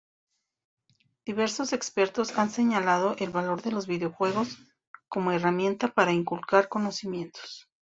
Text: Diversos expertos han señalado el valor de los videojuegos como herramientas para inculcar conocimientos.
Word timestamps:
Diversos 1.27 1.73
expertos 1.73 2.35
han 2.39 2.49
señalado 2.49 3.15
el 3.19 3.29
valor 3.29 3.61
de 3.61 3.71
los 3.71 3.85
videojuegos 3.85 4.57
como 5.07 5.31
herramientas 5.31 5.91
para 5.91 6.11
inculcar 6.11 6.69
conocimientos. 6.69 7.69